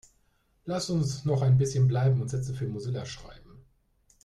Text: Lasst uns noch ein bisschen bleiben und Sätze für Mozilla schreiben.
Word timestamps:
Lasst 0.65 0.89
uns 0.89 1.25
noch 1.25 1.43
ein 1.43 1.59
bisschen 1.59 1.87
bleiben 1.87 2.23
und 2.23 2.27
Sätze 2.27 2.55
für 2.55 2.65
Mozilla 2.67 3.05
schreiben. 3.05 3.63